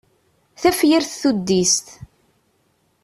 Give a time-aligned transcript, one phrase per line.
[0.61, 1.87] Tafyirt tuddist.